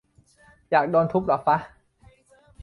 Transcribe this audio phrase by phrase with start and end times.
[0.71, 1.57] อยากโดนทุบเหรอฟะ